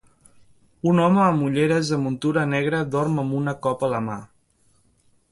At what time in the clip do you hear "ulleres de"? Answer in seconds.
1.47-1.99